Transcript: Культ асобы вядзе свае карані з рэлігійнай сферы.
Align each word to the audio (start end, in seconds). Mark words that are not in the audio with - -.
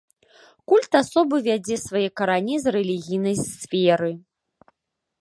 Культ 0.71 0.91
асобы 1.01 1.35
вядзе 1.49 1.77
свае 1.85 2.03
карані 2.21 2.55
з 2.65 2.75
рэлігійнай 2.79 3.35
сферы. 3.55 4.11